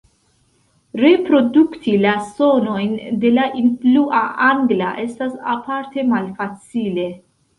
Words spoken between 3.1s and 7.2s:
de la influa angla estas aparte malfacile.